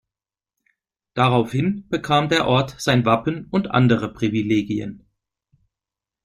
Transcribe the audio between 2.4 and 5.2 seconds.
Ort sein Wappen und andere Privilegien.